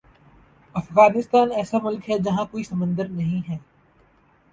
[0.75, 3.57] افغانستان ایسا ملک ہے جہاں کوئی سمندر نہیں ہے